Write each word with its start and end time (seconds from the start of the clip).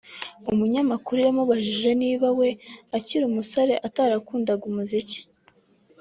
umunyamakuru 0.51 1.17
yamubajije 1.25 1.89
niba 2.01 2.27
we 2.39 2.49
akiri 2.97 3.23
umusore 3.27 3.73
atarakundaga 3.87 4.63
umuziki 4.71 5.19